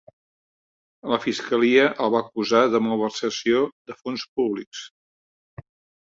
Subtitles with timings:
[1.09, 3.61] La Fiscalia el va acusar de malversació
[3.91, 4.81] de fons públics.